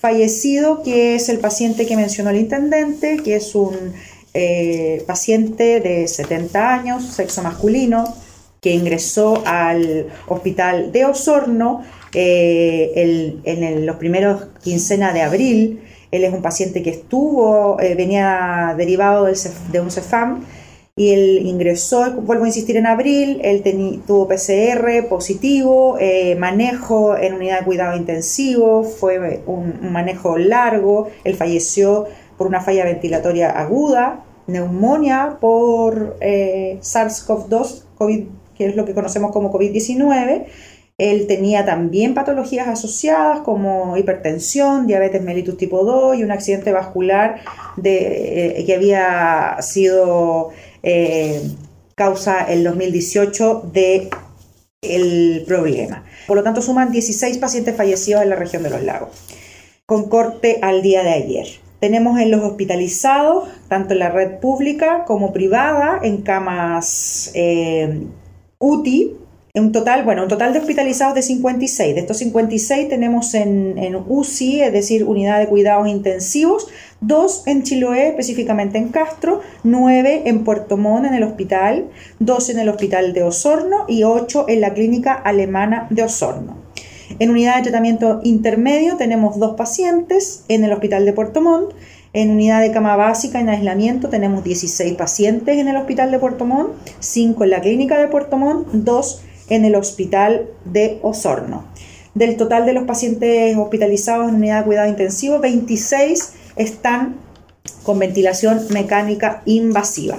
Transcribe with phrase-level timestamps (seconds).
[0.00, 3.92] fallecido, que es el paciente que mencionó el intendente, que es un
[4.32, 8.14] eh, paciente de 70 años, sexo masculino,
[8.60, 11.82] que ingresó al hospital de Osorno
[12.14, 15.82] eh, en los primeros quincenas de abril.
[16.10, 20.44] Él es un paciente que estuvo, eh, venía derivado de un CEFAM
[21.00, 23.62] y él ingresó, vuelvo a insistir, en abril, él
[24.06, 31.36] tuvo PCR positivo, eh, manejo en unidad de cuidado intensivo, fue un, manejo largo, él
[31.36, 32.04] falleció
[32.36, 38.24] por una falla ventilatoria aguda, neumonía por eh, SARS-CoV-2, COVID,
[38.54, 40.48] que es lo que conocemos como COVID-19,
[41.00, 47.40] él tenía también patologías asociadas como hipertensión, diabetes mellitus tipo 2 y un accidente vascular
[47.82, 50.50] eh, que había sido
[50.82, 51.40] eh,
[51.94, 54.10] causa el 2018 de
[55.46, 56.04] problema.
[56.26, 59.08] Por lo tanto, suman 16 pacientes fallecidos en la región de los lagos,
[59.86, 61.46] con corte al día de ayer.
[61.80, 68.02] Tenemos en los hospitalizados, tanto en la red pública como privada, en camas eh,
[68.58, 69.16] UTI,
[69.54, 71.94] un total, bueno, un total de hospitalizados de 56.
[71.94, 76.68] De estos 56 tenemos en, UCI, es decir, unidad de cuidados intensivos,
[77.00, 81.88] dos en Chiloé, específicamente en Castro, nueve en Puerto Montt en el hospital,
[82.20, 86.58] dos en el hospital de Osorno y ocho en la clínica alemana de Osorno.
[87.18, 91.72] En unidad de tratamiento intermedio tenemos dos pacientes en el hospital de Puerto Montt.
[92.12, 96.44] En unidad de cama básica en aislamiento tenemos 16 pacientes en el hospital de Puerto
[96.44, 101.64] Montt, 5 en la clínica de Puerto Montt, 2 en el hospital de Osorno.
[102.14, 107.16] Del total de los pacientes hospitalizados en unidad de cuidado intensivo, 26 están
[107.82, 110.18] con ventilación mecánica invasiva.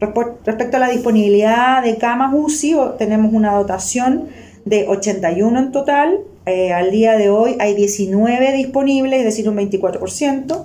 [0.00, 4.28] Respecto a la disponibilidad de camas UCI, tenemos una dotación
[4.64, 6.20] de 81 en total.
[6.46, 10.64] Eh, al día de hoy hay 19 disponibles, es decir, un 24%.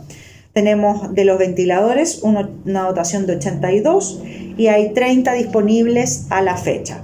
[0.54, 4.22] Tenemos de los ventiladores una dotación de 82
[4.58, 7.04] y hay 30 disponibles a la fecha.